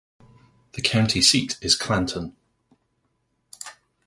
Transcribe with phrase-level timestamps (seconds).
[0.71, 2.35] The county seat is Clanton.